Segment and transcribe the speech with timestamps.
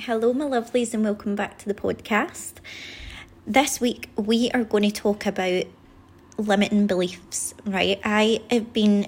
[0.00, 2.56] Hello, my lovelies, and welcome back to the podcast.
[3.46, 5.64] This week, we are going to talk about
[6.36, 7.98] limiting beliefs, right?
[8.04, 9.06] I have been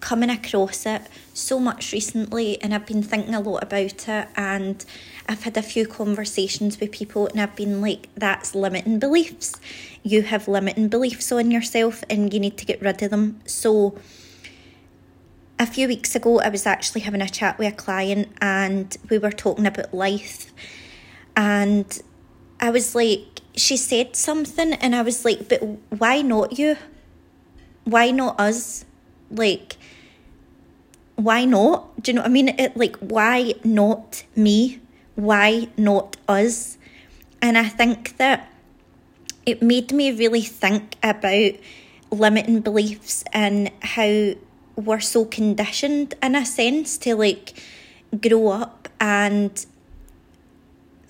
[0.00, 1.02] coming across it
[1.34, 4.28] so much recently, and I've been thinking a lot about it.
[4.36, 4.84] And
[5.28, 9.54] I've had a few conversations with people, and I've been like, that's limiting beliefs.
[10.02, 13.40] You have limiting beliefs on yourself, and you need to get rid of them.
[13.46, 13.96] So,
[15.58, 19.18] a few weeks ago, I was actually having a chat with a client and we
[19.18, 20.52] were talking about life.
[21.36, 22.00] And
[22.60, 25.60] I was like, she said something, and I was like, but
[25.90, 26.76] why not you?
[27.84, 28.84] Why not us?
[29.30, 29.76] Like,
[31.16, 32.02] why not?
[32.02, 32.48] Do you know what I mean?
[32.48, 34.80] It, like, why not me?
[35.14, 36.78] Why not us?
[37.40, 38.50] And I think that
[39.46, 41.52] it made me really think about
[42.10, 44.34] limiting beliefs and how
[44.76, 47.54] we're so conditioned in a sense to like
[48.20, 49.66] grow up and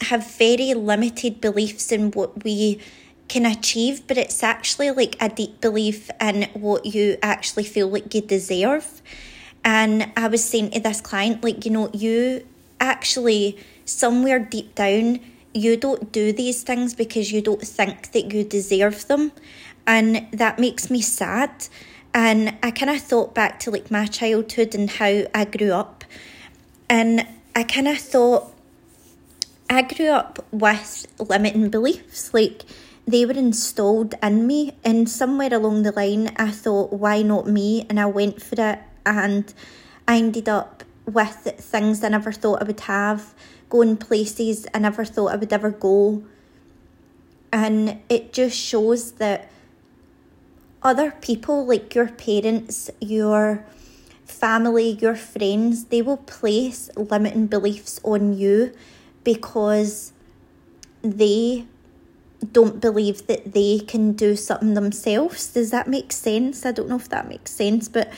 [0.02, 2.80] have very limited beliefs in what we
[3.28, 8.14] can achieve, but it's actually like a deep belief in what you actually feel like
[8.14, 9.00] you deserve.
[9.64, 12.46] And I was saying to this client, like, you know, you
[12.80, 15.20] actually, somewhere deep down,
[15.55, 19.33] you don't do these things because you don't think that you deserve them.
[19.86, 21.69] And that makes me sad
[22.15, 26.05] and I kind of thought back to like my childhood and how I grew up.
[26.89, 27.27] And
[27.57, 28.53] I kind of thought
[29.69, 32.33] I grew up with limiting beliefs.
[32.33, 32.62] Like
[33.05, 34.77] they were installed in me.
[34.85, 37.85] And somewhere along the line, I thought, why not me?
[37.91, 38.79] And I went for it.
[39.05, 39.53] And
[40.07, 43.35] I ended up with things I never thought I would have,
[43.69, 46.23] going places I never thought I would ever go.
[47.53, 49.51] And it just shows that
[50.84, 53.64] other people, like your parents, your
[54.27, 58.72] family, your friends, they will place limiting beliefs on you
[59.24, 60.12] because
[61.02, 61.66] they
[62.52, 65.52] don't believe that they can do something themselves.
[65.52, 66.67] Does that make sense?
[66.67, 68.12] I don't know if that makes sense, but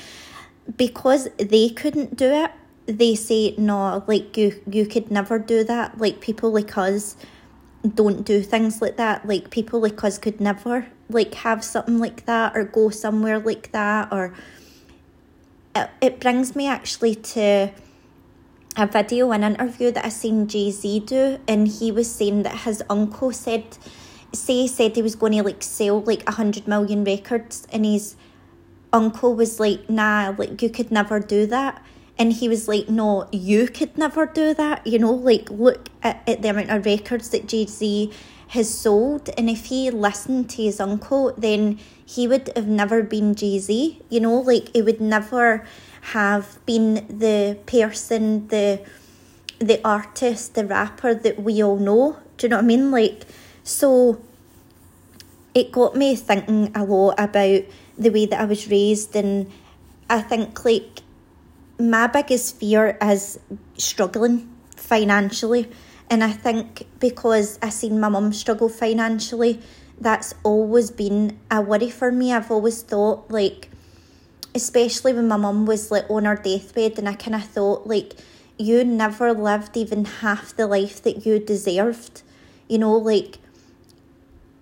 [0.76, 2.50] because they couldn't do it,
[2.86, 5.98] they say no, like you you could never do that.
[5.98, 7.16] Like people like us
[7.94, 9.26] don't do things like that.
[9.26, 13.72] Like people like us could never like have something like that or go somewhere like
[13.72, 14.34] that or
[15.74, 17.70] it, it brings me actually to
[18.76, 22.58] a video an interview that I seen Jay Z do and he was saying that
[22.58, 23.78] his uncle said
[24.32, 28.16] say said he was going to like sell like a hundred million records and his
[28.92, 31.82] uncle was like nah like you could never do that.
[32.18, 36.22] And he was like no you could never do that you know like look at,
[36.26, 38.10] at the amount of records that Jay-Z
[38.48, 43.34] has sold and if he listened to his uncle then he would have never been
[43.34, 45.66] Jay-Z you know like he would never
[46.12, 48.80] have been the person the
[49.58, 52.90] the artist the rapper that we all know do you know what I mean?
[52.90, 53.26] Like
[53.62, 54.20] so
[55.54, 57.62] it got me thinking a lot about
[57.98, 59.50] the way that I was raised and
[60.10, 61.00] I think like
[61.78, 63.38] my biggest fear is
[63.76, 65.70] struggling financially
[66.08, 69.60] and I think because I seen my mum struggle financially,
[70.00, 72.32] that's always been a worry for me.
[72.32, 73.70] I've always thought like
[74.54, 78.14] especially when my mum was like on her deathbed and I kinda thought like
[78.56, 82.22] you never lived even half the life that you deserved.
[82.68, 83.38] You know, like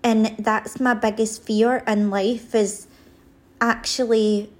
[0.02, 2.86] and that's my biggest fear in life is
[3.60, 4.50] actually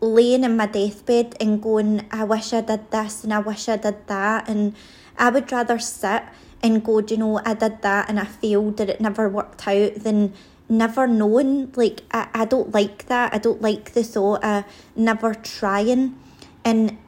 [0.00, 3.76] laying in my deathbed and going, I wish I did this and I wish I
[3.76, 4.74] did that and
[5.20, 6.24] I would rather sit
[6.62, 9.94] and go, you know, I did that and I failed and it never worked out
[9.96, 10.32] than
[10.68, 11.72] never knowing.
[11.76, 13.34] Like, I, I don't like that.
[13.34, 14.64] I don't like the thought of
[14.96, 16.18] never trying.
[16.64, 16.98] And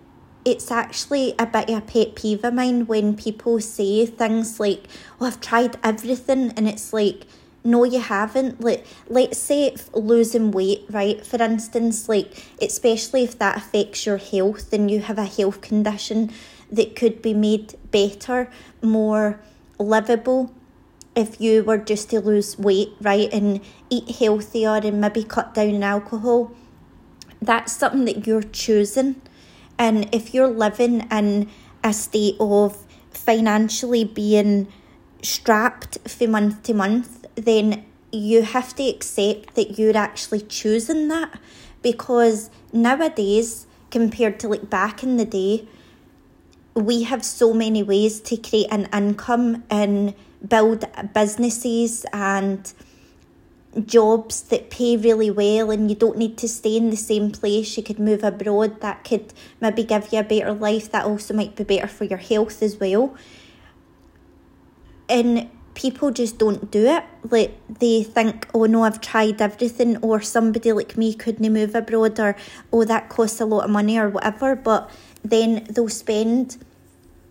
[0.44, 4.86] it's actually a bit of a pet peeve of mine when people say things like,
[5.20, 6.52] oh, I've tried everything.
[6.56, 7.26] And it's like,
[7.64, 8.60] no, you haven't.
[8.60, 11.24] Like, let's say losing weight, right?
[11.24, 16.32] For instance, like, especially if that affects your health and you have a health condition
[16.72, 19.38] that could be made better, more
[19.78, 20.52] livable
[21.14, 23.60] if you were just to lose weight, right, and
[23.90, 26.52] eat healthier and maybe cut down on alcohol.
[27.40, 29.20] That's something that you're choosing.
[29.78, 31.50] And if you're living in
[31.84, 34.68] a state of financially being
[35.22, 41.38] strapped from month to month, then you have to accept that you're actually choosing that
[41.82, 45.66] because nowadays, compared to like back in the day,
[46.74, 50.14] we have so many ways to create an income and
[50.46, 50.84] build
[51.14, 52.72] businesses and
[53.86, 57.76] jobs that pay really well and you don't need to stay in the same place.
[57.76, 58.80] You could move abroad.
[58.80, 60.90] That could maybe give you a better life.
[60.90, 63.14] That also might be better for your health as well.
[65.08, 67.04] And people just don't do it.
[67.30, 72.18] Like they think, oh no, I've tried everything, or somebody like me couldn't move abroad,
[72.20, 72.36] or
[72.72, 74.56] oh, that costs a lot of money, or whatever.
[74.56, 74.90] But
[75.24, 76.62] then they'll spend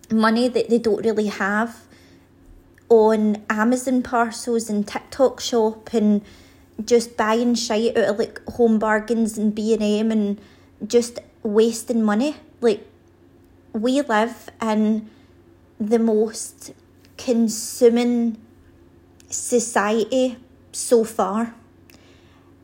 [0.09, 1.87] money that they don't really have
[2.89, 6.21] on Amazon parcels and TikTok shop and
[6.83, 10.41] just buying shit out of like home bargains and B and M and
[10.85, 12.35] just wasting money.
[12.59, 12.85] Like
[13.73, 15.09] we live in
[15.79, 16.73] the most
[17.17, 18.37] consuming
[19.29, 20.37] society
[20.71, 21.55] so far.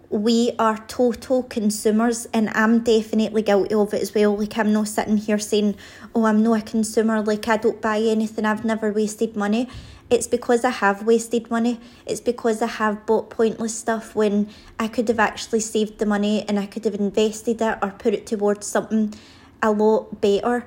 [0.09, 4.37] We are total consumers, and I'm definitely guilty of it as well.
[4.37, 5.75] Like, I'm not sitting here saying,
[6.15, 9.67] Oh, I'm not a consumer, like, I don't buy anything, I've never wasted money.
[10.09, 11.81] It's because I have wasted money.
[12.05, 14.49] It's because I have bought pointless stuff when
[14.79, 18.13] I could have actually saved the money and I could have invested it or put
[18.13, 19.13] it towards something
[19.61, 20.65] a lot better.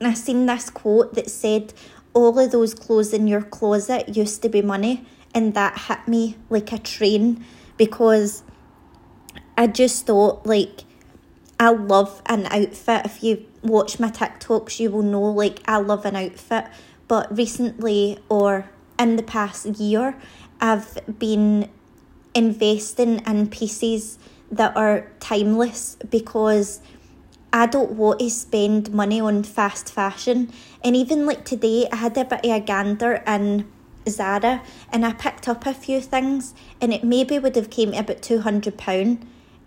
[0.00, 1.72] And I seen this quote that said,
[2.12, 5.04] all of those clothes in your closet used to be money
[5.34, 7.44] and that hit me like a train
[7.76, 8.42] because
[9.56, 10.84] I just thought like
[11.58, 13.06] I love an outfit.
[13.06, 16.66] If you watch my TikToks, you will know like I love an outfit.
[17.06, 18.68] But recently or
[18.98, 20.16] in the past year,
[20.60, 21.68] I've been
[22.34, 24.18] investing in pieces
[24.50, 26.80] that are timeless because
[27.52, 30.52] I don't want to spend money on fast fashion.
[30.82, 33.70] And even like today, I had a bit of a gander in
[34.08, 37.98] Zara and I picked up a few things and it maybe would have came to
[37.98, 39.22] about £200.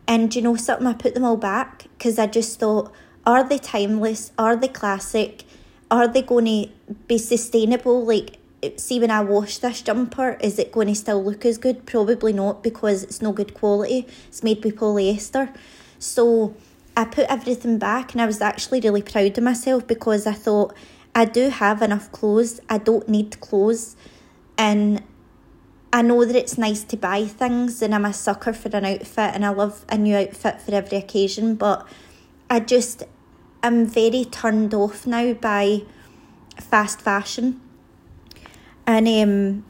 [0.07, 2.91] And you know something, I put them all back because I just thought,
[3.25, 4.31] are they timeless?
[4.37, 5.43] Are they classic?
[5.91, 8.05] Are they going to be sustainable?
[8.05, 8.37] Like,
[8.77, 11.85] see, when I wash this jumper, is it going to still look as good?
[11.85, 14.07] Probably not because it's no good quality.
[14.29, 15.53] It's made with polyester.
[15.99, 16.55] So,
[16.95, 20.73] I put everything back and I was actually really proud of myself because I thought
[21.13, 22.59] I do have enough clothes.
[22.69, 23.95] I don't need clothes.
[24.57, 25.03] And
[25.93, 29.31] I know that it's nice to buy things and I'm a sucker for an outfit
[29.33, 31.87] and I love a new outfit for every occasion, but
[32.49, 33.03] I just
[33.63, 35.83] am very turned off now by
[36.59, 37.61] fast fashion.
[38.85, 39.65] And um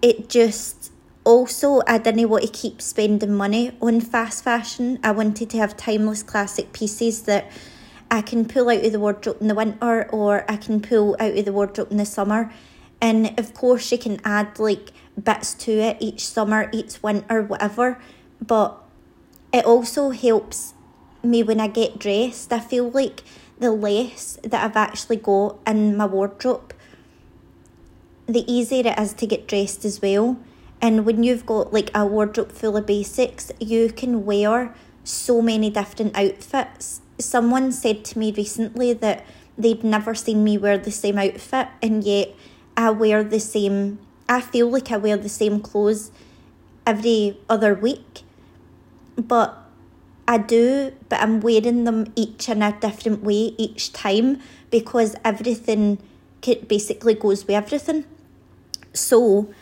[0.00, 0.92] it just
[1.24, 4.98] also, I didn't want to keep spending money on fast fashion.
[5.02, 7.50] I wanted to have timeless classic pieces that
[8.10, 11.36] I can pull out of the wardrobe in the winter or I can pull out
[11.36, 12.50] of the wardrobe in the summer.
[13.00, 14.90] And of course, you can add like
[15.22, 18.00] bits to it each summer, each winter, whatever.
[18.44, 18.78] But
[19.52, 20.74] it also helps
[21.22, 22.52] me when I get dressed.
[22.52, 23.22] I feel like
[23.58, 26.72] the less that I've actually got in my wardrobe,
[28.26, 30.38] the easier it is to get dressed as well.
[30.80, 35.70] And when you've got like a wardrobe full of basics, you can wear so many
[35.70, 37.00] different outfits.
[37.18, 42.04] Someone said to me recently that they'd never seen me wear the same outfit, and
[42.04, 42.28] yet
[42.78, 43.98] I wear the same,
[44.28, 46.12] I feel like I wear the same clothes
[46.86, 48.22] every other week.
[49.16, 49.58] But
[50.28, 54.40] I do, but I'm wearing them each in a different way each time
[54.70, 55.98] because everything
[56.68, 58.04] basically goes with everything.
[58.92, 59.52] So,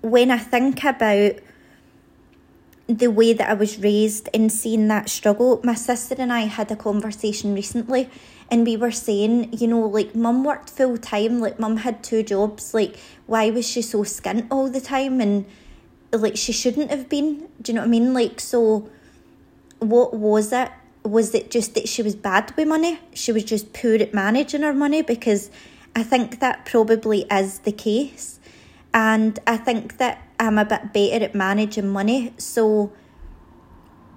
[0.00, 1.34] when I think about
[2.86, 6.70] the way that I was raised and seeing that struggle, my sister and I had
[6.70, 8.08] a conversation recently
[8.54, 12.22] and we were saying, you know, like mum worked full time, like mum had two
[12.22, 12.94] jobs, like
[13.26, 15.44] why was she so skint all the time and
[16.12, 17.48] like she shouldn't have been.
[17.60, 18.14] Do you know what I mean?
[18.14, 18.88] Like so
[19.80, 20.70] what was it?
[21.02, 23.00] Was it just that she was bad with money?
[23.12, 25.50] She was just poor at managing her money because
[25.96, 28.38] I think that probably is the case.
[28.94, 32.32] And I think that I'm a bit better at managing money.
[32.38, 32.92] So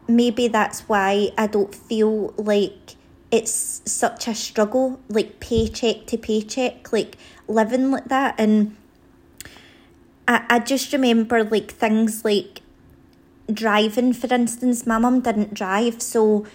[0.08, 2.97] maybe that's why I don't feel like
[3.32, 7.18] it's such a struggle, like paycheck to paycheck, like
[7.48, 8.36] living like that.
[8.38, 8.76] And
[10.28, 12.62] I, I just remember like things like
[13.52, 14.86] driving, for instance.
[14.86, 16.46] My mum didn't drive, so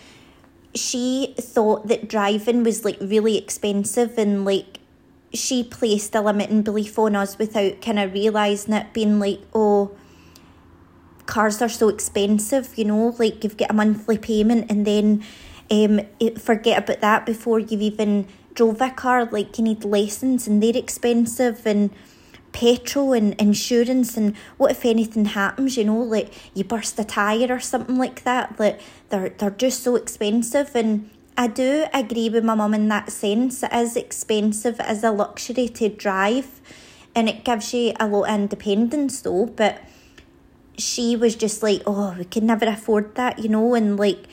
[0.74, 4.78] she thought that driving was like really expensive and like
[5.34, 9.90] she placed a limiting belief on us without kind of realising it being like, oh,
[11.26, 15.22] cars are so expensive, you know, like you've got a monthly payment and then
[15.72, 16.02] um,
[16.38, 19.24] forget about that before you've even drove a car.
[19.24, 21.90] Like you need lessons and they're expensive and
[22.52, 27.50] petrol and insurance and what if anything happens, you know, like you burst a tyre
[27.50, 28.60] or something like that.
[28.60, 33.10] Like they're they're just so expensive and I do agree with my mum in that
[33.10, 33.62] sense.
[33.62, 36.60] It is expensive, it is a luxury to drive.
[37.14, 39.82] and it gives you a lot of independence though but
[40.78, 44.26] she was just like oh we can never afford that you know and like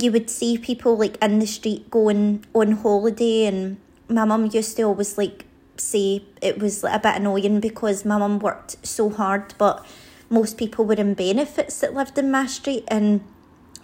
[0.00, 3.76] you would see people like in the street going on holiday and
[4.08, 5.44] my mum used to always like
[5.76, 9.84] say it was a bit annoying because my mum worked so hard but
[10.30, 13.22] most people were in benefits that lived in my street and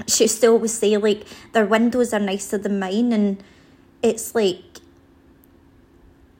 [0.06, 3.42] she used to always say like their windows are nicer than mine and
[4.02, 4.80] it's like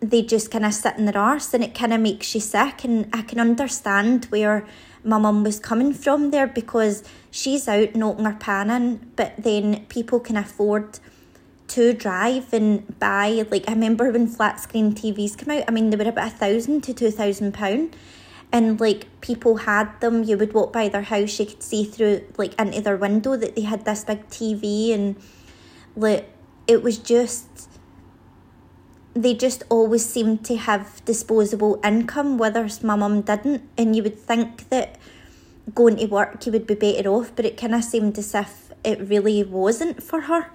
[0.01, 2.85] they just kind of sit in their arse and it kind of makes you sick.
[2.85, 4.67] And I can understand where
[5.05, 9.87] my mum was coming from there because she's out knocking her pan in but then
[9.87, 10.99] people can afford
[11.69, 13.45] to drive and buy.
[13.51, 16.37] Like I remember when flat screen TVs came out I mean they were about a
[16.37, 17.97] thousand to two thousand pound.
[18.51, 20.25] And like people had them.
[20.25, 23.57] You would walk by their house you could see through like into their window that
[23.57, 25.17] they had this big TV and
[25.97, 26.31] like
[26.67, 27.69] it was just
[29.23, 33.69] they just always seemed to have disposable income, whereas my mum didn't.
[33.77, 34.97] And you would think that
[35.75, 38.73] going to work you would be better off, but it kind of seemed as if
[38.85, 40.51] it really wasn't for her.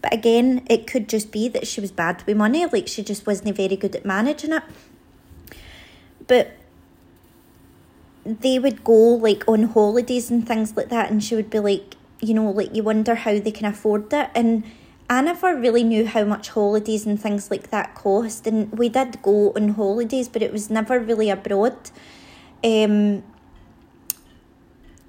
[0.00, 3.26] But again, it could just be that she was bad with money, like she just
[3.26, 4.62] wasn't very good at managing it.
[6.26, 6.52] But
[8.24, 11.96] they would go like on holidays and things like that, and she would be like,
[12.20, 14.30] you know, like you wonder how they can afford it.
[14.34, 14.64] And
[15.10, 19.20] I never really knew how much holidays and things like that cost, and we did
[19.22, 21.76] go on holidays, but it was never really abroad.
[22.62, 23.24] Um,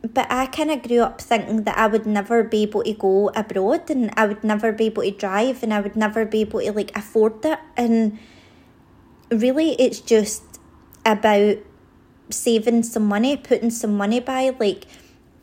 [0.02, 3.30] but I kind of grew up thinking that I would never be able to go
[3.36, 6.62] abroad, and I would never be able to drive, and I would never be able
[6.62, 7.60] to like afford it.
[7.78, 8.18] And
[9.30, 10.42] really, it's just
[11.06, 11.58] about
[12.32, 14.88] saving some money, putting some money by, like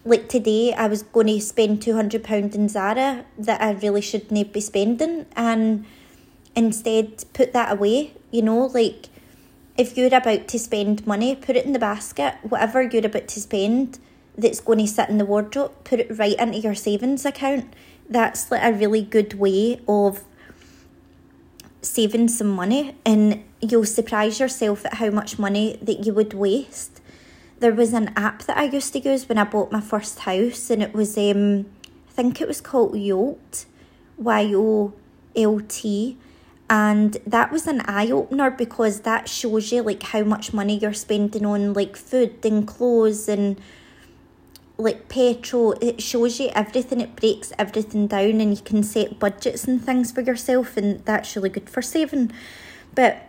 [0.08, 4.60] like today I was going to spend £200 in Zara that I really shouldn't be
[4.60, 5.84] spending and
[6.56, 9.10] instead put that away, you know, like
[9.76, 13.40] if you're about to spend money, put it in the basket, whatever you're about to
[13.40, 13.98] spend
[14.36, 17.74] that's going to sit in the wardrobe, put it right into your savings account.
[18.08, 20.24] That's like a really good way of
[21.82, 26.97] saving some money and you'll surprise yourself at how much money that you would waste
[27.60, 30.70] there was an app that I used to use when I bought my first house,
[30.70, 31.66] and it was um,
[32.08, 33.66] I think it was called Yolt,
[34.16, 34.92] Y O
[35.36, 36.16] L T,
[36.70, 40.92] and that was an eye opener because that shows you like how much money you're
[40.92, 43.60] spending on like food and clothes and
[44.76, 45.72] like petrol.
[45.80, 47.00] It shows you everything.
[47.00, 51.34] It breaks everything down, and you can set budgets and things for yourself, and that's
[51.34, 52.32] really good for saving.
[52.94, 53.22] But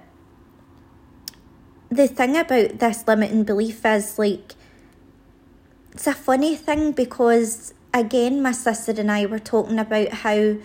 [1.90, 4.54] the thing about this limiting belief is like
[5.92, 10.56] it's a funny thing because again my sister and I were talking about how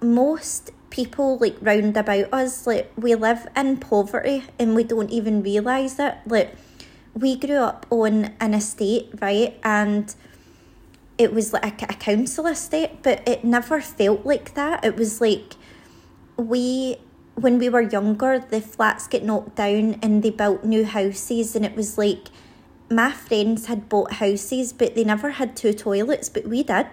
[0.00, 5.42] most people like round about us like we live in poverty and we don't even
[5.42, 6.16] realize it.
[6.26, 6.54] Like
[7.14, 9.58] we grew up on an estate right?
[9.62, 10.14] And
[11.18, 14.84] it was like a, a council estate but it never felt like that.
[14.84, 15.54] It was like
[16.36, 16.96] we
[17.34, 21.64] when we were younger, the flats get knocked down and they built new houses, and
[21.64, 22.28] it was like
[22.90, 26.86] my friends had bought houses, but they never had two toilets, but we did.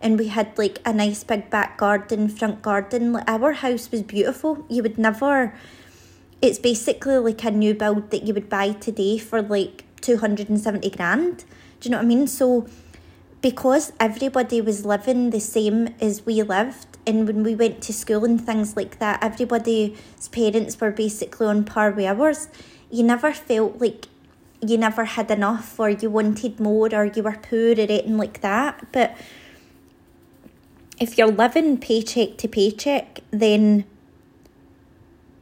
[0.00, 3.12] And we had like a nice big back garden, front garden.
[3.14, 4.64] Like, our house was beautiful.
[4.68, 5.54] You would never,
[6.40, 11.44] it's basically like a new build that you would buy today for like 270 grand.
[11.80, 12.26] Do you know what I mean?
[12.28, 12.68] So,
[13.40, 18.24] because everybody was living the same as we lived, and when we went to school
[18.24, 22.48] and things like that, everybody's parents were basically on par with ours.
[22.90, 24.06] You never felt like
[24.60, 28.40] you never had enough or you wanted more or you were poor or anything like
[28.40, 28.92] that.
[28.92, 29.16] But
[31.00, 33.84] if you're living paycheck to paycheck, then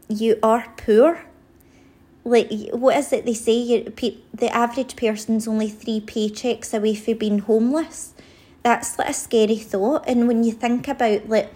[0.08, 1.24] you are poor.
[2.26, 3.56] Like, what is it they say?
[3.56, 3.92] You,
[4.34, 8.14] the average person's only three paychecks away from being homeless
[8.66, 10.02] that's like a scary thought.
[10.08, 11.52] And when you think about like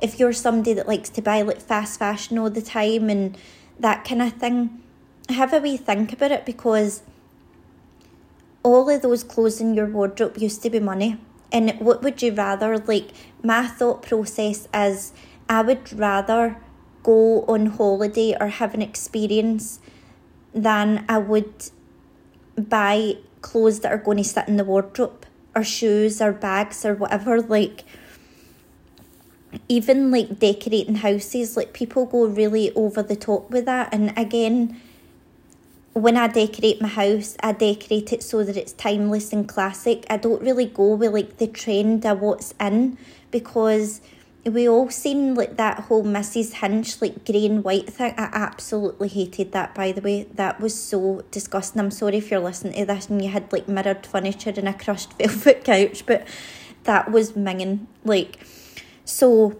[0.00, 3.36] if you're somebody that likes to buy like fast fashion all the time and
[3.80, 4.80] that kind of thing,
[5.28, 7.02] have a wee think about it because
[8.62, 11.18] all of those clothes in your wardrobe used to be money.
[11.50, 12.78] And what would you rather?
[12.78, 13.08] Like,
[13.42, 15.12] my thought process is
[15.48, 16.56] I would rather
[17.02, 19.80] go on holiday or have an experience
[20.54, 21.70] than I would
[22.56, 26.94] buy clothes that are going to sit in the wardrobe or shoes or bags or
[26.94, 27.84] whatever like
[29.68, 34.80] even like decorating houses like people go really over the top with that and again
[35.94, 40.04] when I decorate my house, I decorate it so that it's timeless and classic.
[40.10, 42.98] I don't really go with like the trend of what's in
[43.30, 44.00] because
[44.46, 46.54] we all seen like that whole Mrs.
[46.54, 48.14] Hinch like grey and white thing.
[48.16, 50.24] I absolutely hated that by the way.
[50.34, 51.80] That was so disgusting.
[51.80, 54.74] I'm sorry if you're listening to this and you had like mirrored furniture and a
[54.74, 56.26] crushed velvet couch, but
[56.84, 57.86] that was minging.
[58.04, 58.46] Like
[59.04, 59.56] so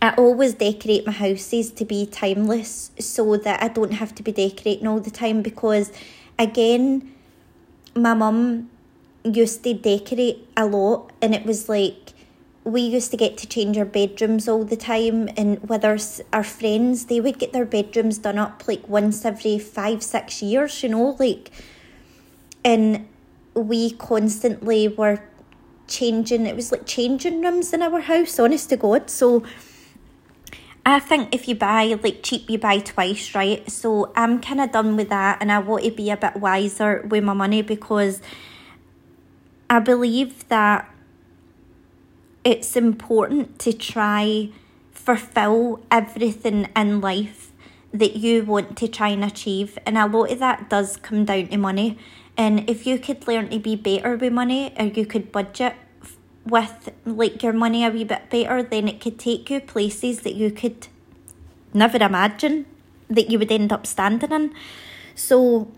[0.00, 4.32] I always decorate my houses to be timeless so that I don't have to be
[4.32, 5.90] decorating all the time because
[6.38, 7.12] again
[7.96, 8.70] my mum
[9.24, 12.13] used to decorate a lot and it was like
[12.64, 15.98] we used to get to change our bedrooms all the time and with our,
[16.32, 20.82] our friends they would get their bedrooms done up like once every five six years
[20.82, 21.50] you know like
[22.64, 23.06] and
[23.52, 25.22] we constantly were
[25.86, 29.42] changing it was like changing rooms in our house honest to god so
[30.86, 33.70] I think if you buy like cheap, you buy twice, right?
[33.70, 37.06] So I'm kind of done with that, and I want to be a bit wiser
[37.08, 38.20] with my money because
[39.70, 40.93] I believe that
[42.44, 44.50] it's important to try
[44.92, 47.50] fulfill everything in life
[47.92, 51.48] that you want to try and achieve and a lot of that does come down
[51.48, 51.98] to money.
[52.36, 55.74] And if you could learn to be better with money or you could budget
[56.44, 60.34] with like your money a wee bit better then it could take you places that
[60.34, 60.88] you could
[61.72, 62.66] never imagine
[63.08, 64.54] that you would end up standing in.
[65.14, 65.68] So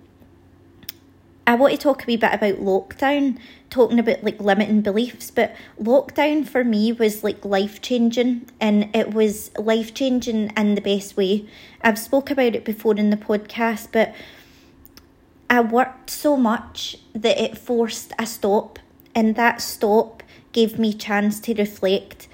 [1.46, 3.38] I want to talk a wee bit about lockdown,
[3.70, 9.14] talking about like limiting beliefs, but lockdown for me was like life changing and it
[9.14, 11.46] was life changing in the best way.
[11.82, 14.12] I've spoke about it before in the podcast, but
[15.48, 18.80] I worked so much that it forced a stop
[19.14, 22.26] and that stop gave me chance to reflect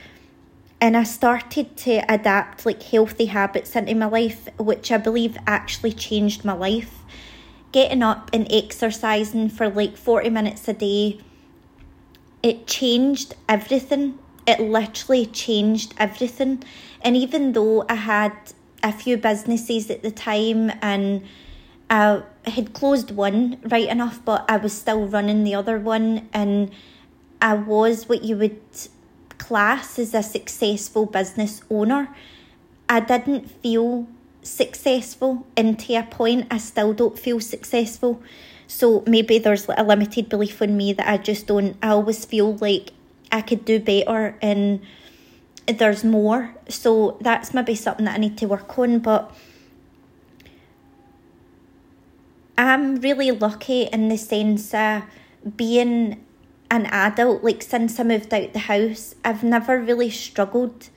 [0.81, 5.93] and I started to adapt like healthy habits into my life, which I believe actually
[5.93, 6.99] changed my life
[7.73, 11.19] getting up and exercising for like 40 minutes a day,
[12.43, 14.19] it changed everything.
[14.47, 16.63] It literally changed everything.
[17.01, 18.33] And even though I had
[18.83, 21.25] a few businesses at the time and
[21.89, 26.71] I had closed one right enough, but I was still running the other one, and
[27.41, 28.61] I was what you would
[29.37, 32.09] class as a successful business owner.
[32.89, 34.07] I didn't feel
[34.43, 38.23] successful and to a point I still don't feel successful.
[38.67, 42.57] So maybe there's a limited belief in me that I just don't I always feel
[42.57, 42.93] like
[43.31, 44.81] I could do better and
[45.67, 46.55] there's more.
[46.69, 48.99] So that's maybe something that I need to work on.
[48.99, 49.33] But
[52.59, 55.03] I'm really lucky in the sense of
[55.57, 56.25] being
[56.71, 60.89] an adult, like since I moved out the house, I've never really struggled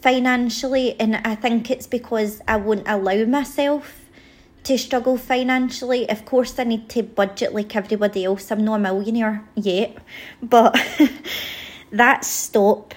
[0.00, 4.00] financially, and I think it's because I won't allow myself
[4.64, 6.08] to struggle financially.
[6.08, 8.50] Of course, I need to budget like everybody else.
[8.50, 9.96] I'm not a millionaire yet,
[10.42, 10.78] but
[11.92, 12.94] that stop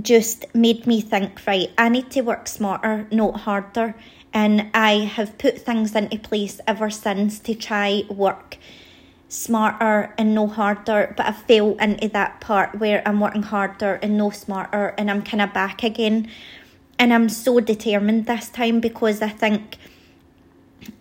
[0.00, 3.94] just made me think right, I need to work smarter, not harder.
[4.32, 8.58] And I have put things into place ever since to try work
[9.28, 14.16] smarter and no harder, but I fell into that part where I'm working harder and
[14.16, 16.28] no smarter, and I'm kind of back again.
[16.98, 19.76] And I'm so determined this time because I think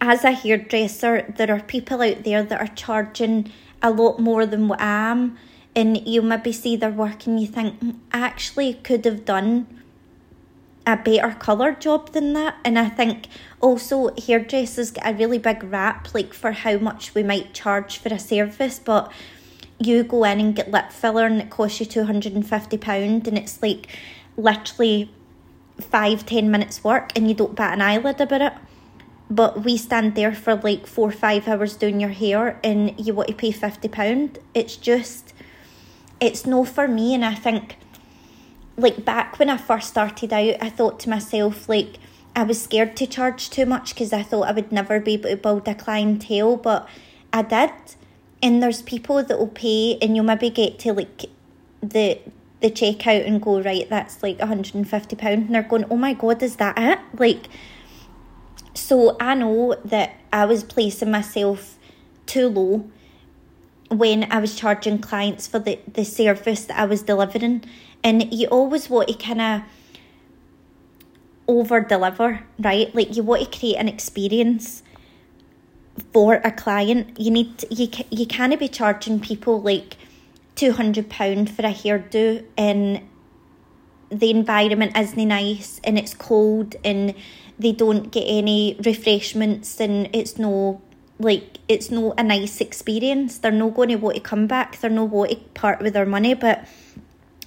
[0.02, 4.68] as a hairdresser, there are people out there that are charging a lot more than
[4.68, 5.38] what I am.
[5.76, 9.68] And you maybe see their work and you think, mm, actually could have done
[10.88, 12.56] a better colour job than that.
[12.64, 13.28] And I think
[13.60, 18.14] also hairdressers get a really big rap like for how much we might charge for
[18.14, 19.12] a service, but
[19.80, 23.62] you go in and get lip filler and it costs you two hundred and it's
[23.62, 23.88] like
[24.38, 25.12] literally
[25.80, 28.54] five, ten minutes work and you don't bat an eyelid about it.
[29.30, 33.14] But we stand there for like four or five hours doing your hair and you
[33.14, 34.40] want to pay fifty pound.
[34.54, 35.34] It's just
[36.20, 37.78] it's no for me and I think
[38.78, 41.98] like back when I first started out, I thought to myself, like,
[42.36, 45.30] I was scared to charge too much because I thought I would never be able
[45.30, 46.88] to build a clientele, but
[47.32, 47.72] I did.
[48.44, 51.26] And there's people that will pay, and you'll maybe get to like
[51.82, 52.20] the
[52.62, 53.90] the checkout and go right.
[53.90, 56.78] That's like one hundred and fifty pound, and they're going, "Oh my god, is that
[56.78, 57.48] it?" Like,
[58.74, 61.78] so I know that I was placing myself
[62.26, 62.90] too low
[63.90, 67.64] when I was charging clients for the the service that I was delivering
[68.06, 69.62] and you always want to kind of
[71.48, 72.94] over deliver, right?
[72.94, 74.84] Like you want to create an experience
[76.14, 77.20] for a client.
[77.20, 79.98] You need to, you you can't be charging people like
[80.56, 83.02] two hundred pound for a hairdo and
[84.10, 87.16] the environment isn't nice and it's cold and
[87.58, 90.80] they don't get any refreshments and it's no
[91.18, 93.40] like it's no a nice experience.
[93.40, 94.80] They're not going to want to come back.
[94.80, 96.68] They're not want to part with their money, but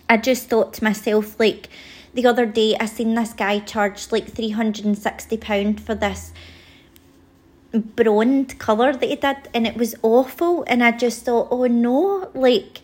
[0.08, 1.68] I just thought to myself, like,
[2.14, 6.32] the other day I seen this guy charged like £360 for this
[7.72, 12.30] blonde colour that he did and it was awful and I just thought, oh no,
[12.34, 12.80] like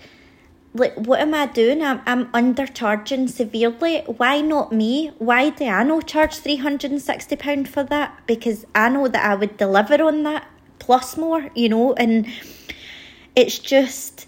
[0.74, 1.82] like what am I doing?
[1.82, 4.00] I'm I'm undercharging severely.
[4.00, 5.12] Why not me?
[5.18, 8.20] Why do I not charge three hundred and sixty pound for that?
[8.26, 10.46] Because I know that I would deliver on that
[10.80, 12.26] plus more, you know, and
[13.34, 14.26] it's just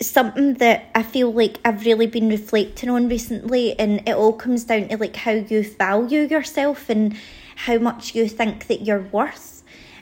[0.00, 4.64] something that I feel like I've really been reflecting on recently and it all comes
[4.64, 7.16] down to like how you value yourself and
[7.56, 9.58] how much you think that you're worth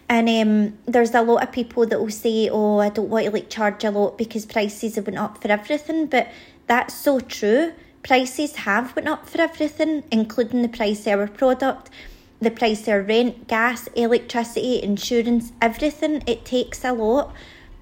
[0.08, 3.32] and um, there's a lot of people that will say, "Oh, I don't want to
[3.32, 6.28] like charge a lot because prices have went up for everything." But
[6.66, 7.72] that's so true.
[8.02, 11.90] Prices have went up for everything, including the price of our product,
[12.40, 16.22] the price of our rent, gas, electricity, insurance, everything.
[16.26, 17.34] It takes a lot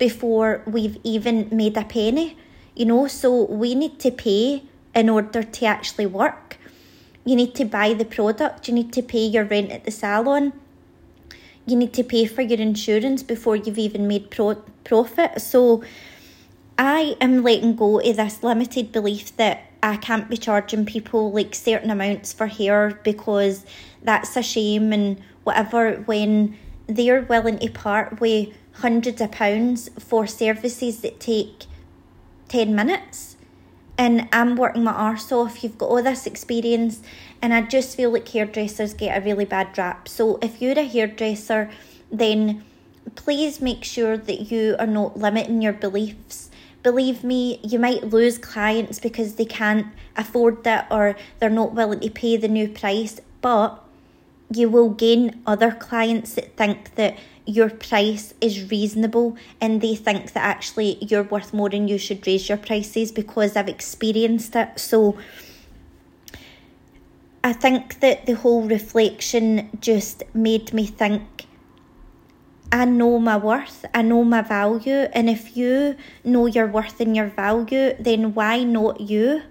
[0.08, 2.36] before we've even made a penny.
[2.74, 3.28] You know, so
[3.62, 4.64] we need to pay
[4.94, 6.58] in order to actually work.
[7.24, 8.68] You need to buy the product.
[8.68, 10.52] You need to pay your rent at the salon
[11.66, 15.40] you need to pay for your insurance before you've even made pro- profit.
[15.40, 15.82] So
[16.78, 21.54] I am letting go of this limited belief that I can't be charging people like
[21.54, 23.64] certain amounts for hair because
[24.02, 30.26] that's a shame and whatever when they're willing to part with hundreds of pounds for
[30.26, 31.66] services that take
[32.48, 33.36] 10 minutes
[33.96, 35.62] and I'm working my arse off.
[35.62, 37.00] You've got all this experience
[37.40, 40.08] and I just feel like hairdressers get a really bad rap.
[40.08, 41.70] So if you're a hairdresser,
[42.10, 42.64] then
[43.14, 46.50] please make sure that you are not limiting your beliefs.
[46.82, 52.00] Believe me, you might lose clients because they can't afford it or they're not willing
[52.00, 53.82] to pay the new price, but
[54.52, 60.32] you will gain other clients that think that your price is reasonable and they think
[60.32, 64.78] that actually you're worth more and you should raise your prices because I've experienced it.
[64.78, 65.18] So
[67.42, 71.46] I think that the whole reflection just made me think
[72.72, 77.14] I know my worth, I know my value, and if you know your worth and
[77.14, 79.42] your value, then why not you?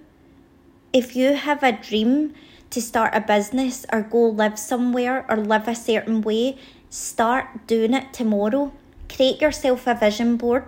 [0.92, 2.34] If you have a dream
[2.72, 6.58] to start a business or go live somewhere or live a certain way,
[6.94, 8.72] start doing it tomorrow.
[9.10, 10.66] Create yourself a vision board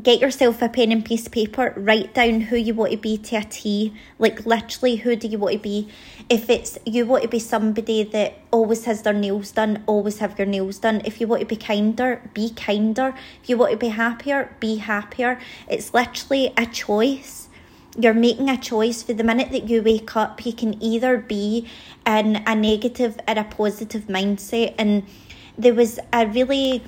[0.00, 3.18] get yourself a pen and piece of paper, write down who you want to be
[3.18, 3.92] to a T.
[4.18, 5.88] Like literally, who do you want to be?
[6.28, 10.38] If it's you want to be somebody that always has their nails done, always have
[10.38, 11.02] your nails done.
[11.04, 13.14] If you want to be kinder, be kinder.
[13.42, 15.38] If you want to be happier, be happier.
[15.68, 17.41] It's literally a choice.
[17.98, 21.68] You're making a choice for the minute that you wake up, you can either be
[22.06, 24.74] in a negative or a positive mindset.
[24.78, 25.04] And
[25.58, 26.82] there was a really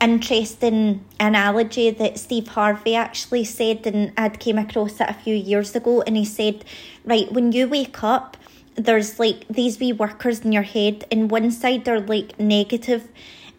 [0.00, 5.76] interesting analogy that Steve Harvey actually said, and I'd came across it a few years
[5.76, 6.64] ago, and he said,
[7.04, 8.36] right, when you wake up,
[8.74, 13.06] there's like these wee workers in your head, and one side are like negative,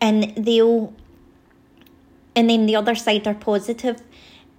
[0.02, 0.94] and they'll,
[2.36, 4.02] and then the other side are positive,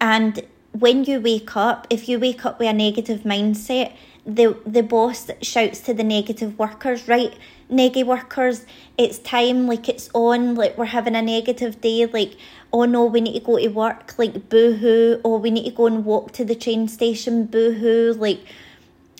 [0.00, 0.40] and
[0.78, 3.94] when you wake up, if you wake up with a negative mindset,
[4.26, 7.32] the the boss shouts to the negative workers, right?
[7.70, 8.66] Neggy workers,
[8.98, 12.36] it's time, like it's on, like we're having a negative day, like
[12.72, 15.64] oh no, we need to go to work, like boo hoo, or oh, we need
[15.64, 18.40] to go and walk to the train station, boo hoo, like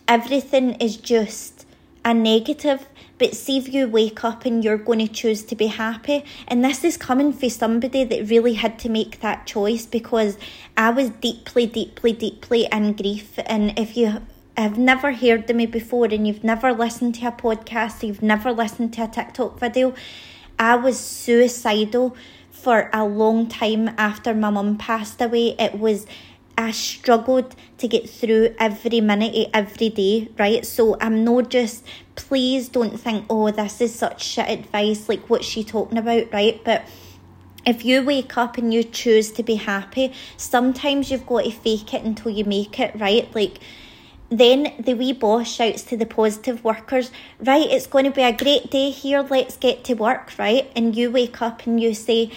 [0.09, 1.67] everything is just
[2.05, 2.89] a negative.
[3.25, 6.27] But see if you wake up and you're going to choose to be happy.
[6.47, 10.37] And this is coming for somebody that really had to make that choice because
[10.77, 13.39] I was deeply, deeply, deeply in grief.
[13.47, 14.21] And if you
[14.59, 18.53] have never heard of me before and you've never listened to a podcast, you've never
[18.53, 19.95] listened to a TikTok video,
[20.59, 22.15] I was suicidal
[22.51, 25.57] for a long time after my mum passed away.
[25.59, 26.07] It was
[26.57, 30.65] I struggled to get through every minute every day, right?
[30.65, 31.85] So I'm not just
[32.17, 36.61] please don't think, oh, this is such shit advice, like what's she talking about, right?
[36.65, 36.85] But
[37.67, 41.95] if you wake up and you choose to be happy, sometimes you've got to fake
[41.95, 43.33] it until you make it, right?
[43.35, 43.59] Like
[44.31, 48.33] then the wee boss shouts to the positive workers, right, it's going to be a
[48.33, 50.71] great day here, let's get to work, right?
[50.75, 52.31] And you wake up and you say,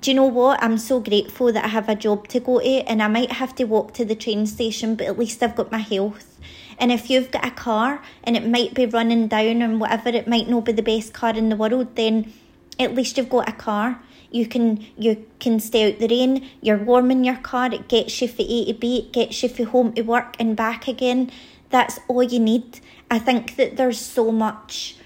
[0.00, 0.62] do you know what?
[0.62, 3.54] I'm so grateful that I have a job to go to and I might have
[3.56, 6.38] to walk to the train station, but at least I've got my health.
[6.78, 10.28] And if you've got a car and it might be running down and whatever, it
[10.28, 12.32] might not be the best car in the world, then
[12.78, 16.46] at least you've got a car you can you can stay out the rain.
[16.60, 17.72] You're warm in your car.
[17.72, 18.98] It gets you from A to B.
[18.98, 21.30] It gets you from home to work and back again.
[21.70, 22.80] That's all you need.
[23.10, 24.96] I think that there's so much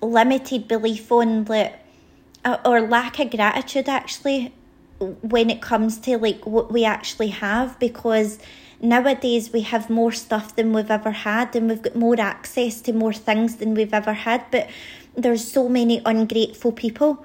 [0.00, 1.84] limited belief on that,
[2.64, 4.52] or lack of gratitude actually
[4.98, 8.38] when it comes to like what we actually have because
[8.80, 12.92] nowadays we have more stuff than we've ever had and we've got more access to
[12.92, 14.68] more things than we've ever had but
[15.16, 17.24] there's so many ungrateful people.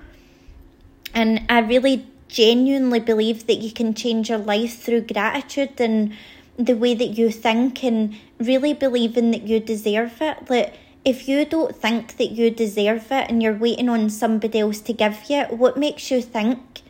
[1.13, 6.13] And i really genuinely believe that you can change your life through gratitude and
[6.57, 10.73] the way that you think and really believing that you deserve it like
[11.05, 14.93] if you don't think that you deserve it and you're waiting on somebody else to
[14.93, 16.81] give you what makes you think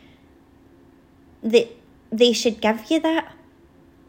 [1.42, 1.68] that
[2.12, 3.32] they should give you that?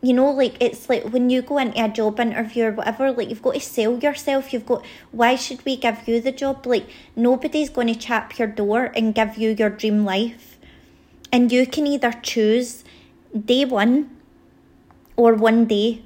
[0.01, 3.29] You know like it's like when you go into a job interview or whatever like
[3.29, 4.53] you've got to sell yourself.
[4.53, 6.67] You've got why should we give you the job?
[6.67, 10.59] Like nobody's going to chap your door and give you your dream life.
[11.31, 12.83] And you can either choose
[13.33, 14.15] day one
[15.17, 16.04] or one day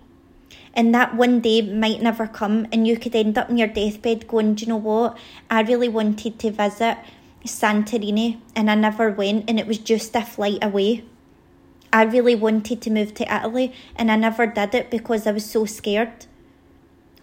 [0.73, 4.27] and that one day might never come and you could end up in your deathbed
[4.27, 5.17] going do you know what
[5.49, 6.97] i really wanted to visit
[7.45, 11.03] santorini and i never went and it was just a flight away
[11.91, 15.49] I really wanted to move to Italy and I never did it because I was
[15.49, 16.27] so scared.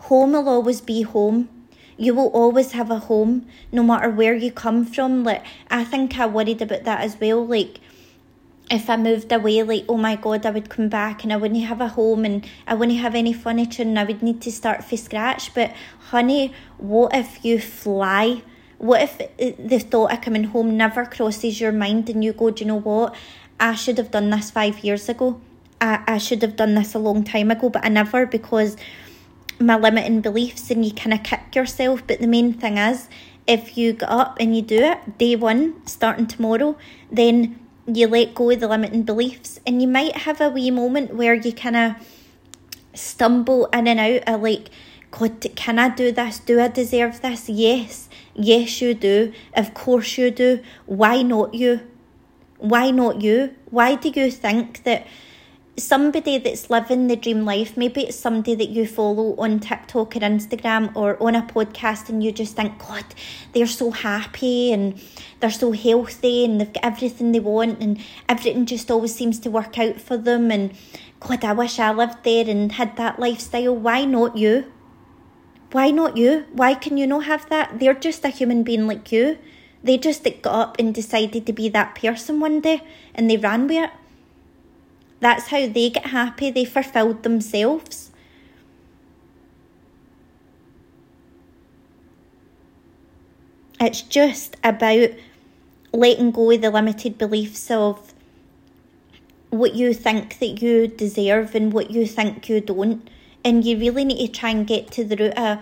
[0.00, 1.48] Home will always be home.
[1.96, 5.22] You will always have a home no matter where you come from.
[5.22, 7.46] Like I think I worried about that as well.
[7.46, 7.80] Like
[8.70, 11.64] if I moved away, like, oh my god, I would come back and I wouldn't
[11.64, 14.84] have a home and I wouldn't have any furniture and I would need to start
[14.84, 15.54] from scratch.
[15.54, 15.72] But
[16.10, 18.42] honey, what if you fly?
[18.78, 22.64] What if the thought of coming home never crosses your mind and you go, do
[22.64, 23.14] you know what?
[23.58, 25.40] I should have done this five years ago.
[25.80, 28.76] I, I should have done this a long time ago, but I never because
[29.58, 32.02] my limiting beliefs and you kind of kick yourself.
[32.06, 33.08] But the main thing is,
[33.46, 36.76] if you get up and you do it day one, starting tomorrow,
[37.10, 41.14] then you let go of the limiting beliefs and you might have a wee moment
[41.14, 41.94] where you kind of
[42.94, 44.70] stumble in and out of like,
[45.10, 46.40] God, can I do this?
[46.40, 47.48] Do I deserve this?
[47.48, 49.32] Yes, yes, you do.
[49.54, 50.60] Of course, you do.
[50.86, 51.80] Why not you?
[52.58, 53.54] Why not you?
[53.70, 55.06] Why do you think that
[55.78, 60.20] somebody that's living the dream life, maybe it's somebody that you follow on TikTok or
[60.20, 63.04] Instagram or on a podcast, and you just think, God,
[63.52, 65.00] they're so happy and
[65.40, 69.50] they're so healthy and they've got everything they want and everything just always seems to
[69.50, 70.50] work out for them.
[70.50, 70.72] And
[71.20, 73.76] God, I wish I lived there and had that lifestyle.
[73.76, 74.72] Why not you?
[75.72, 76.46] Why not you?
[76.52, 77.78] Why can you not have that?
[77.80, 79.38] They're just a human being like you.
[79.84, 82.82] They just got up and decided to be that person one day
[83.14, 83.90] and they ran with it.
[85.20, 86.50] That's how they get happy.
[86.50, 88.10] They fulfilled themselves.
[93.80, 95.10] It's just about
[95.92, 98.14] letting go of the limited beliefs of
[99.50, 103.08] what you think that you deserve and what you think you don't.
[103.44, 105.58] And you really need to try and get to the root of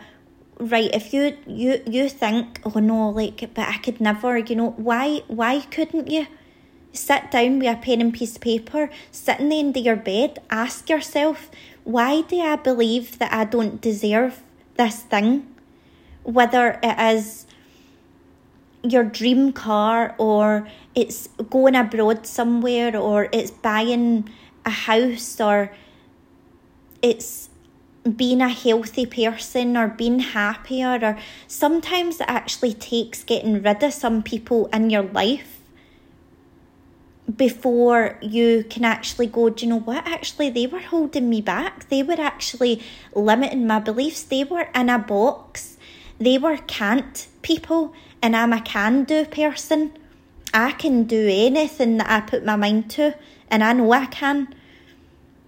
[0.59, 4.71] right if you you you think oh no like but i could never you know
[4.77, 6.27] why why couldn't you
[6.95, 9.97] sit down with a pen and piece of paper sit in the end of your
[9.97, 11.51] bed ask yourself
[11.83, 14.43] why do i believe that i don't deserve
[14.77, 15.47] this thing?
[16.23, 17.47] Whether it is
[18.83, 24.29] your dream car or it's going abroad somewhere or it's buying
[24.65, 25.73] a house or
[27.01, 27.49] it's
[28.17, 33.95] being a healthy person or being happier or sometimes it actually takes getting rid of
[33.95, 35.54] some people in your life
[37.37, 40.07] before you can actually go, do you know what?
[40.07, 41.89] Actually, they were holding me back.
[41.89, 42.83] They were actually
[43.15, 44.23] limiting my beliefs.
[44.23, 45.77] They were in a box.
[46.19, 49.93] They were can't people, and I'm a can do person.
[50.53, 53.17] I can do anything that I put my mind to,
[53.49, 54.55] and I know I can.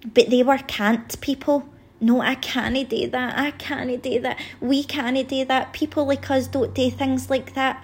[0.03, 1.69] But they were can't people
[2.01, 3.39] no, I can't do that.
[3.39, 4.39] I can't do that.
[4.61, 5.73] We can't do that.
[5.73, 7.83] People like us don't do things like that.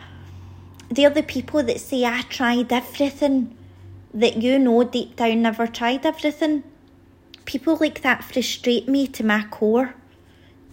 [0.90, 3.56] They're the people that say, I tried everything,
[4.14, 6.64] that you know deep down never tried everything.
[7.44, 9.94] People like that frustrate me to my core.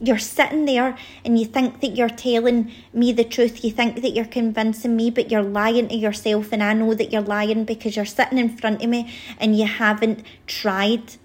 [0.02, 3.64] You're sitting there and you think that you're telling me the truth.
[3.66, 6.54] You think that you're convincing me, but you're lying to yourself.
[6.54, 9.66] And I know that you're lying because you're sitting in front of me and you
[9.66, 11.16] haven't tried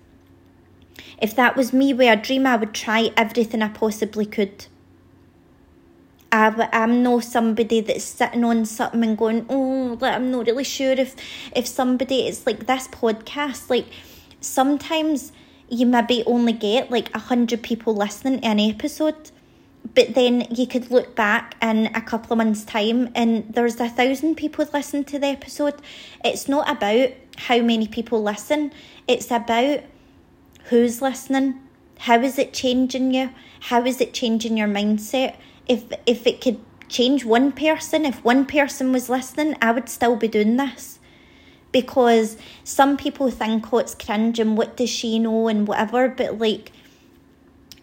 [1.21, 4.67] if that was me with a dream, I would try everything I possibly could.
[6.35, 10.91] I, I'm not somebody that's sitting on something and going, oh, I'm not really sure
[10.91, 11.15] if
[11.55, 13.71] if somebody is like this podcast.
[13.71, 13.87] Like
[14.41, 15.33] sometimes
[15.69, 19.31] you maybe only get like a hundred people listening to an episode,
[19.95, 23.89] but then you could look back in a couple of months' time and there's a
[23.89, 25.75] thousand people listening to the episode.
[26.25, 28.73] It's not about how many people listen.
[29.07, 29.85] It's about
[30.65, 31.61] who's listening
[31.99, 35.37] how is it changing you how is it changing your mindset
[35.69, 40.17] if if it could change one person if one person was listening i would still
[40.17, 40.99] be doing this
[41.75, 46.39] because some people think, oh, it's cringe and what does she know and whatever, but
[46.39, 46.71] like,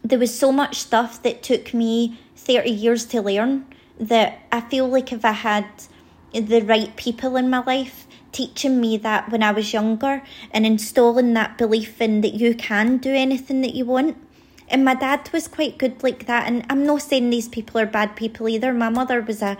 [0.02, 3.66] there was so much stuff that took me 30 years to learn
[4.00, 5.68] that I feel like if I had
[6.34, 11.34] the right people in my life teaching me that when I was younger and installing
[11.34, 14.16] that belief in that you can do anything that you want.
[14.72, 16.48] And my dad was quite good like that.
[16.48, 18.74] And I'm not saying these people are bad people either.
[18.74, 19.58] My mother was a,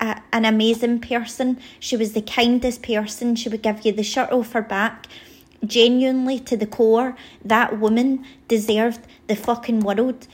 [0.00, 1.60] a an amazing person.
[1.78, 3.36] She was the kindest person.
[3.36, 5.06] She would give you the shirt off her back
[5.66, 10.26] genuinely to the core, that woman deserved the fucking world.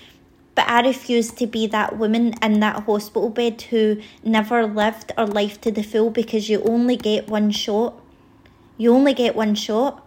[0.55, 5.27] But I refused to be that woman in that hospital bed who never lived her
[5.27, 7.95] life to the full because you only get one shot.
[8.77, 10.05] You only get one shot.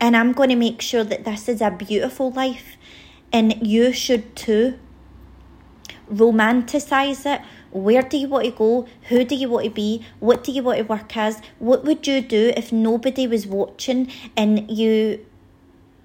[0.00, 2.76] And I'm going to make sure that this is a beautiful life.
[3.32, 4.78] And you should too.
[6.10, 8.86] Romanticize it where do you want to go?
[9.08, 10.04] Who do you want to be?
[10.20, 11.40] What do you want to work as?
[11.58, 15.24] What would you do if nobody was watching and you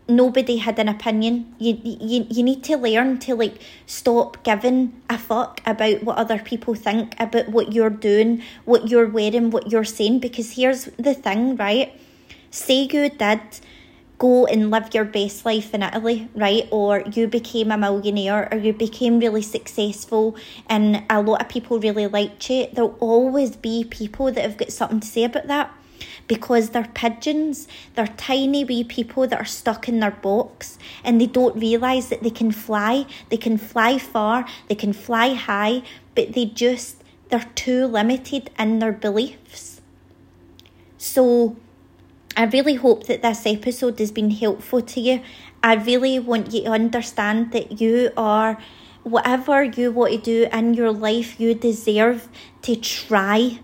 [0.05, 1.55] nobody had an opinion.
[1.59, 6.39] You, you you need to learn to like stop giving a fuck about what other
[6.39, 10.19] people think about what you're doing, what you're wearing, what you're saying.
[10.19, 11.97] Because here's the thing, right?
[12.51, 13.41] Say you did
[14.23, 16.65] go and live your best life in Italy, right?
[16.71, 20.37] Or you became a millionaire or you became really successful
[20.69, 24.71] and a lot of people really liked you, there'll always be people that have got
[24.71, 25.75] something to say about that
[26.29, 31.27] because they're pigeons, they're tiny wee people that are stuck in their box and they
[31.27, 35.83] don't realise that they can fly, they can fly far, they can fly high,
[36.15, 39.81] but they just, they're too limited in their beliefs.
[40.97, 41.57] So,
[42.35, 45.21] I really hope that this episode has been helpful to you.
[45.61, 48.57] I really want you to understand that you are
[49.03, 52.27] whatever you want to do in your life, you deserve
[52.63, 53.59] to try.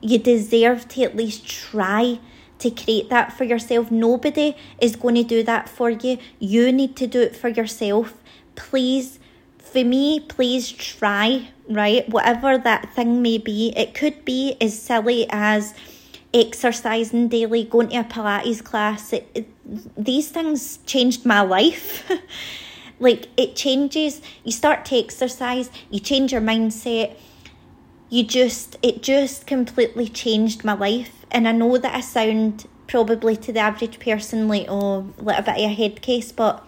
[0.00, 2.18] You deserve to at least try
[2.60, 3.90] to create that for yourself.
[3.90, 6.18] Nobody is going to do that for you.
[6.38, 8.14] You need to do it for yourself.
[8.54, 9.18] Please,
[9.58, 12.08] for me, please try, right?
[12.08, 13.74] Whatever that thing may be.
[13.76, 15.74] It could be as silly as
[16.34, 19.12] exercising daily, going to a Pilates class.
[19.12, 19.48] It, it,
[19.96, 22.10] these things changed my life.
[23.00, 27.16] like it changes, you start to exercise, you change your mindset.
[28.10, 31.24] You just, it just completely changed my life.
[31.30, 35.42] And I know that I sound probably to the average person like, oh, a little
[35.42, 36.64] bit of a head case, but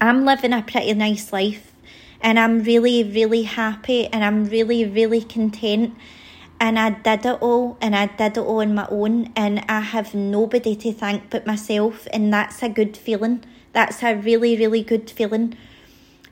[0.00, 1.72] I'm living a pretty nice life
[2.20, 5.94] and I'm really, really happy and I'm really, really content
[6.62, 9.80] and I did it all and I did it all on my own and I
[9.80, 13.42] have nobody to thank but myself and that's a good feeling.
[13.72, 15.56] That's a really, really good feeling.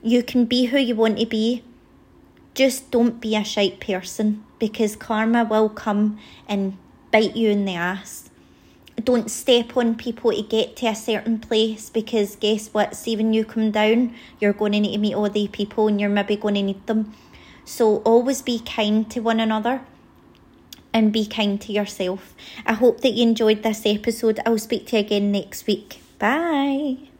[0.01, 1.65] You can be who you want to be.
[2.53, 6.17] Just don't be a shite person because karma will come
[6.47, 6.77] and
[7.11, 8.29] bite you in the ass.
[9.03, 12.97] Don't step on people to get to a certain place because guess what?
[13.05, 16.09] When you come down, you're going to need to meet all the people and you're
[16.09, 17.13] maybe going to need them.
[17.65, 19.81] So always be kind to one another
[20.93, 22.35] and be kind to yourself.
[22.65, 24.39] I hope that you enjoyed this episode.
[24.45, 26.01] I'll speak to you again next week.
[26.19, 27.10] Bye.